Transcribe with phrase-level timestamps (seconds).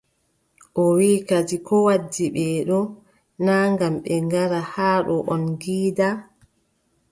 [0.81, 2.79] O wiʼi kadi koo waddi ɓe ɗo,
[3.45, 6.07] naa ngam ɓe ngara haa ɗo on ngiida.